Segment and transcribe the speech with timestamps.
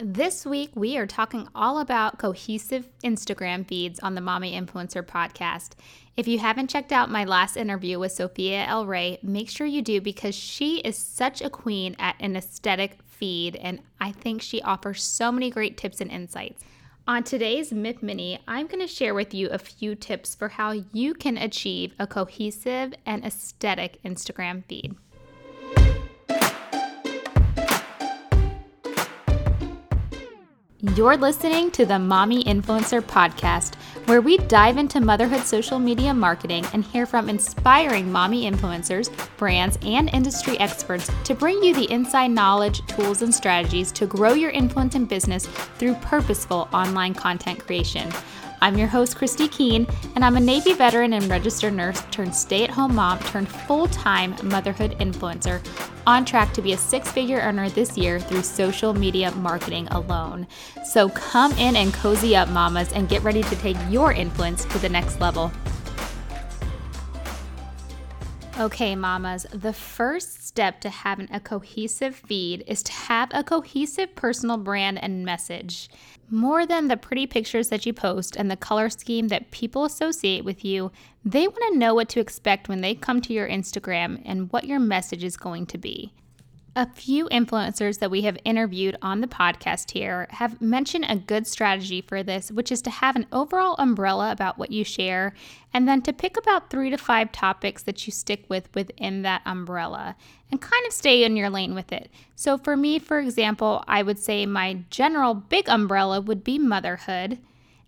[0.00, 5.72] This week, we are talking all about cohesive Instagram feeds on the Mommy Influencer podcast.
[6.16, 9.82] If you haven't checked out my last interview with Sophia El Rey, make sure you
[9.82, 14.62] do because she is such a queen at an aesthetic feed, and I think she
[14.62, 16.62] offers so many great tips and insights.
[17.08, 20.74] On today's MIP Mini, I'm going to share with you a few tips for how
[20.92, 24.94] you can achieve a cohesive and aesthetic Instagram feed.
[30.80, 33.74] You're listening to the Mommy Influencer Podcast,
[34.06, 39.76] where we dive into motherhood social media marketing and hear from inspiring mommy influencers, brands,
[39.82, 44.52] and industry experts to bring you the inside knowledge, tools, and strategies to grow your
[44.52, 45.46] influence and business
[45.78, 48.08] through purposeful online content creation.
[48.60, 52.64] I'm your host, Christy Keane, and I'm a Navy veteran and registered nurse turned stay
[52.64, 55.64] at home mom turned full time motherhood influencer,
[56.06, 60.46] on track to be a six figure earner this year through social media marketing alone.
[60.84, 64.78] So come in and cozy up, mamas, and get ready to take your influence to
[64.78, 65.52] the next level.
[68.58, 74.16] Okay, mamas, the first step to having a cohesive feed is to have a cohesive
[74.16, 75.88] personal brand and message.
[76.28, 80.44] More than the pretty pictures that you post and the color scheme that people associate
[80.44, 80.90] with you,
[81.24, 84.64] they want to know what to expect when they come to your Instagram and what
[84.64, 86.12] your message is going to be.
[86.76, 91.46] A few influencers that we have interviewed on the podcast here have mentioned a good
[91.46, 95.34] strategy for this, which is to have an overall umbrella about what you share
[95.74, 99.42] and then to pick about three to five topics that you stick with within that
[99.44, 100.14] umbrella
[100.50, 102.10] and kind of stay in your lane with it.
[102.36, 107.38] So, for me, for example, I would say my general big umbrella would be motherhood.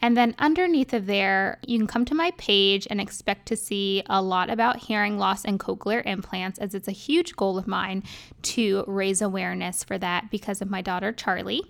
[0.00, 4.02] And then underneath of there, you can come to my page and expect to see
[4.08, 8.04] a lot about hearing loss and cochlear implants, as it's a huge goal of mine
[8.42, 11.64] to raise awareness for that because of my daughter Charlie.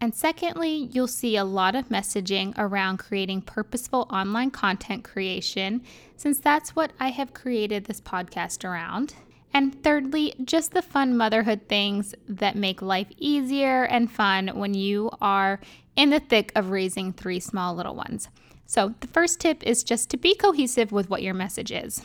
[0.00, 5.82] And secondly, you'll see a lot of messaging around creating purposeful online content creation,
[6.16, 9.14] since that's what I have created this podcast around.
[9.52, 15.10] And thirdly, just the fun motherhood things that make life easier and fun when you
[15.20, 15.60] are
[15.96, 18.28] in the thick of raising three small little ones.
[18.66, 22.02] So, the first tip is just to be cohesive with what your message is.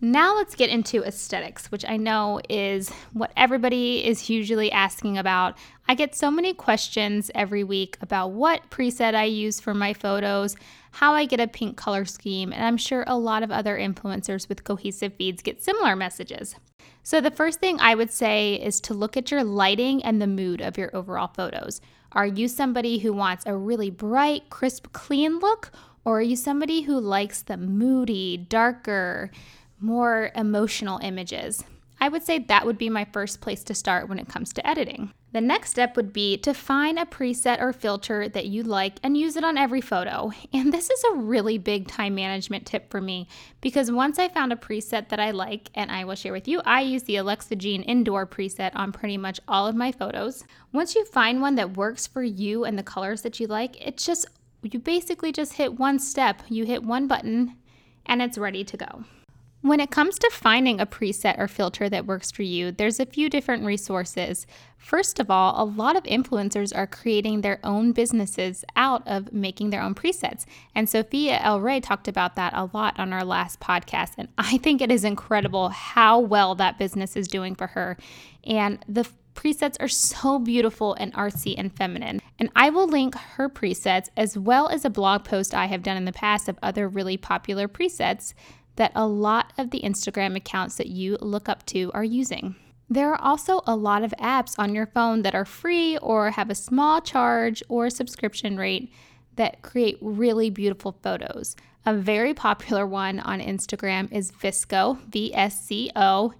[0.00, 5.56] Now, let's get into aesthetics, which I know is what everybody is usually asking about.
[5.88, 10.54] I get so many questions every week about what preset I use for my photos,
[10.92, 14.48] how I get a pink color scheme, and I'm sure a lot of other influencers
[14.50, 16.56] with cohesive feeds get similar messages.
[17.06, 20.26] So, the first thing I would say is to look at your lighting and the
[20.26, 21.80] mood of your overall photos.
[22.10, 25.70] Are you somebody who wants a really bright, crisp, clean look?
[26.04, 29.30] Or are you somebody who likes the moody, darker,
[29.78, 31.62] more emotional images?
[32.00, 34.66] I would say that would be my first place to start when it comes to
[34.66, 35.12] editing.
[35.32, 39.16] The next step would be to find a preset or filter that you like and
[39.16, 40.30] use it on every photo.
[40.52, 43.28] And this is a really big time management tip for me
[43.60, 46.62] because once I found a preset that I like, and I will share with you,
[46.64, 50.44] I use the Alexa Jean indoor preset on pretty much all of my photos.
[50.72, 54.06] Once you find one that works for you and the colors that you like, it's
[54.06, 54.26] just,
[54.62, 57.56] you basically just hit one step, you hit one button,
[58.06, 59.04] and it's ready to go.
[59.66, 63.04] When it comes to finding a preset or filter that works for you, there's a
[63.04, 64.46] few different resources.
[64.78, 69.70] First of all, a lot of influencers are creating their own businesses out of making
[69.70, 70.44] their own presets.
[70.76, 74.12] And Sophia El Rey talked about that a lot on our last podcast.
[74.18, 77.96] And I think it is incredible how well that business is doing for her.
[78.44, 82.22] And the presets are so beautiful and artsy and feminine.
[82.38, 85.96] And I will link her presets as well as a blog post I have done
[85.96, 88.32] in the past of other really popular presets
[88.76, 92.54] that a lot of the Instagram accounts that you look up to are using.
[92.88, 96.50] There are also a lot of apps on your phone that are free or have
[96.50, 98.92] a small charge or subscription rate
[99.34, 101.56] that create really beautiful photos.
[101.84, 106.32] A very popular one on Instagram is VSCO, V S C O,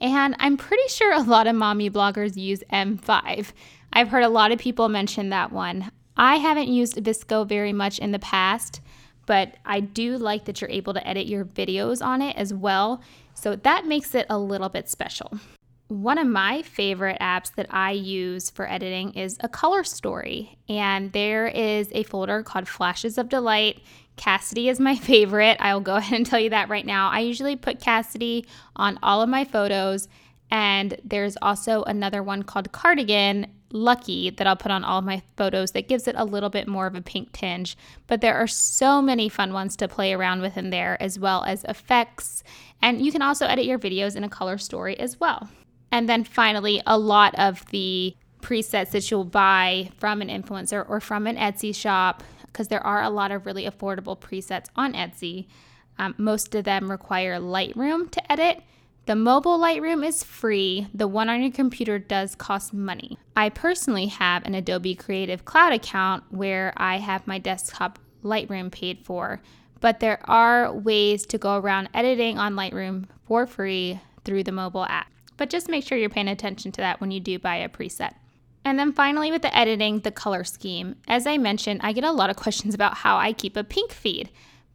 [0.00, 3.52] and I'm pretty sure a lot of mommy bloggers use M5.
[3.92, 5.90] I've heard a lot of people mention that one.
[6.16, 8.80] I haven't used VSCO very much in the past,
[9.26, 13.02] but I do like that you're able to edit your videos on it as well.
[13.34, 15.38] So that makes it a little bit special.
[15.88, 21.12] One of my favorite apps that I use for editing is a color story, and
[21.12, 23.82] there is a folder called Flashes of Delight.
[24.16, 25.58] Cassidy is my favorite.
[25.60, 27.10] I'll go ahead and tell you that right now.
[27.10, 30.08] I usually put Cassidy on all of my photos,
[30.50, 35.72] and there's also another one called Cardigan Lucky that I'll put on all my photos
[35.72, 37.76] that gives it a little bit more of a pink tinge.
[38.06, 41.42] But there are so many fun ones to play around with in there, as well
[41.44, 42.44] as effects.
[42.80, 45.48] And you can also edit your videos in a color story as well.
[45.90, 51.00] And then finally, a lot of the presets that you'll buy from an influencer or
[51.00, 55.46] from an Etsy shop, because there are a lot of really affordable presets on Etsy.
[55.98, 58.62] Um, most of them require Lightroom to edit.
[59.04, 60.86] The mobile Lightroom is free.
[60.94, 63.18] The one on your computer does cost money.
[63.34, 69.00] I personally have an Adobe Creative Cloud account where I have my desktop Lightroom paid
[69.00, 69.42] for,
[69.80, 74.84] but there are ways to go around editing on Lightroom for free through the mobile
[74.84, 75.10] app.
[75.36, 78.12] But just make sure you're paying attention to that when you do buy a preset.
[78.64, 80.94] And then finally, with the editing, the color scheme.
[81.08, 83.90] As I mentioned, I get a lot of questions about how I keep a pink
[83.90, 84.30] feed.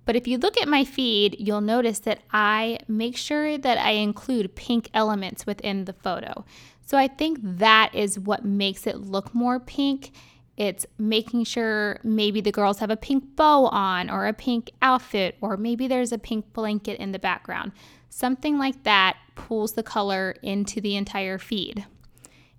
[0.08, 3.92] But if you look at my feed, you'll notice that I make sure that I
[3.92, 6.46] include pink elements within the photo.
[6.86, 10.14] So I think that is what makes it look more pink.
[10.56, 15.36] It's making sure maybe the girls have a pink bow on or a pink outfit,
[15.42, 17.74] or maybe there's a pink blanket in the background.
[18.10, 21.86] Something like that pulls the color into the entire feed.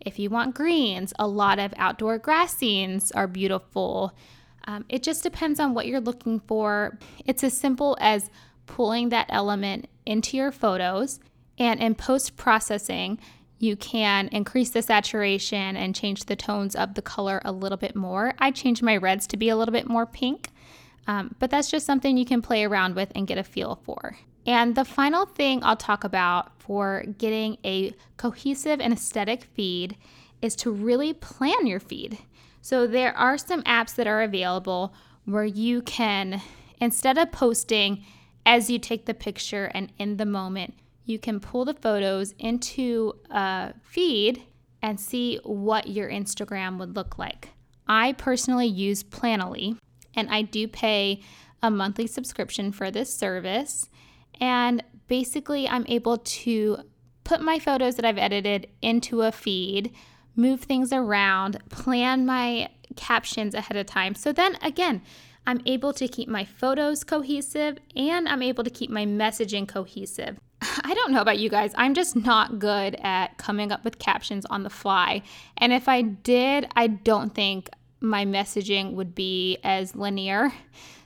[0.01, 4.13] If you want greens, a lot of outdoor grass scenes are beautiful.
[4.69, 6.99] Um, it just depends on what you're looking for.
[7.25, 8.31] It's as simple as
[8.67, 11.21] pulling that element into your photos,
[11.59, 13.19] and in post processing,
[13.59, 17.97] you can increase the saturation and change the tones of the color a little bit
[17.97, 18.35] more.
[18.39, 20.51] I changed my reds to be a little bit more pink,
[21.07, 24.19] um, but that's just something you can play around with and get a feel for.
[24.47, 29.97] And the final thing I'll talk about for getting a cohesive and aesthetic feed
[30.43, 32.19] is to really plan your feed.
[32.61, 34.95] So there are some apps that are available
[35.25, 36.41] where you can,
[36.81, 38.05] instead of posting
[38.45, 40.75] as you take the picture and in the moment,
[41.05, 44.43] you can pull the photos into a feed
[44.83, 47.51] and see what your Instagram would look like.
[47.87, 49.79] I personally use Planoly
[50.15, 51.23] and I do pay
[51.63, 53.89] a monthly subscription for this service.
[54.41, 56.79] And basically, I'm able to
[57.25, 59.93] put my photos that I've edited into a feed
[60.39, 64.15] move things around, plan my captions ahead of time.
[64.15, 65.03] So then again,
[65.47, 70.39] I'm able to keep my photos cohesive and I'm able to keep my messaging cohesive.
[70.63, 74.47] I don't know about you guys, I'm just not good at coming up with captions
[74.47, 75.23] on the fly.
[75.57, 77.69] And if I did, I don't think
[78.01, 80.53] my messaging would be as linear.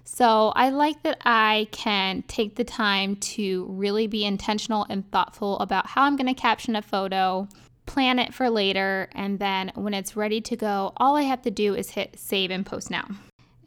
[0.05, 5.59] So I like that I can take the time to really be intentional and thoughtful
[5.61, 7.49] about how I'm going to caption a photo,
[7.87, 11.51] plan it for later, and then when it's ready to go, all I have to
[11.51, 13.07] do is hit save and post now.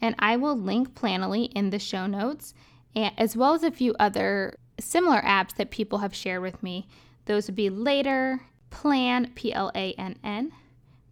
[0.01, 2.53] And I will link Planoly in the show notes,
[2.95, 6.87] as well as a few other similar apps that people have shared with me.
[7.25, 8.41] Those would be Later,
[8.71, 10.51] Plann, P L A N N,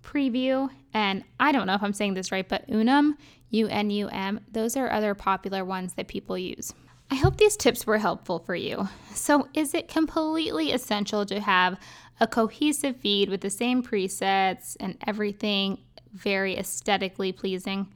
[0.04, 3.18] Preview, and I don't know if I'm saying this right, but Unum,
[3.50, 4.42] U N U M.
[4.52, 6.74] Those are other popular ones that people use.
[7.12, 8.90] I hope these tips were helpful for you.
[9.14, 11.80] So, is it completely essential to have
[12.20, 15.80] a cohesive feed with the same presets and everything
[16.14, 17.88] very aesthetically pleasing?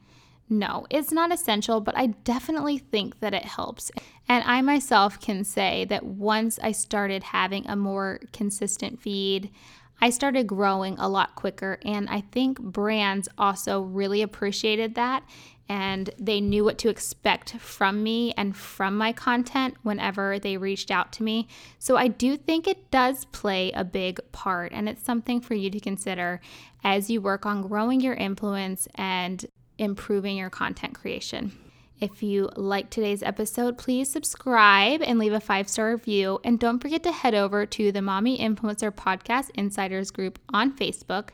[0.50, 3.90] No, it's not essential, but I definitely think that it helps.
[4.28, 9.50] And I myself can say that once I started having a more consistent feed,
[10.00, 11.78] I started growing a lot quicker.
[11.84, 15.24] And I think brands also really appreciated that
[15.68, 20.90] and they knew what to expect from me and from my content whenever they reached
[20.90, 21.46] out to me.
[21.78, 25.68] So I do think it does play a big part, and it's something for you
[25.70, 26.40] to consider
[26.82, 29.44] as you work on growing your influence and
[29.76, 31.52] improving your content creation.
[32.00, 36.38] If you like today's episode, please subscribe and leave a five star review.
[36.44, 41.30] And don't forget to head over to the Mommy Influencer Podcast Insiders group on Facebook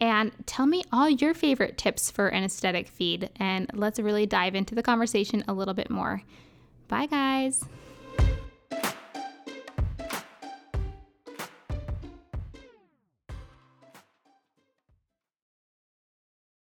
[0.00, 3.30] and tell me all your favorite tips for an aesthetic feed.
[3.36, 6.22] And let's really dive into the conversation a little bit more.
[6.86, 7.64] Bye, guys.